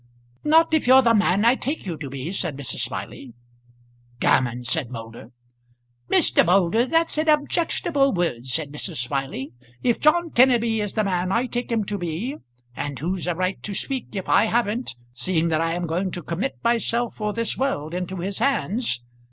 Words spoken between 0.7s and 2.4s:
if you're the man I take you to be,"